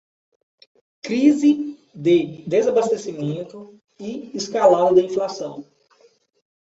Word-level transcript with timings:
Crise 1.03 1.77
de 1.93 2.43
desabastecimento 2.47 3.79
e 3.99 4.35
escalada 4.35 4.95
da 4.95 5.01
inflação 5.03 5.63